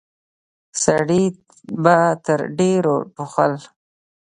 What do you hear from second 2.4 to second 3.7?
ډيرو ټوخل.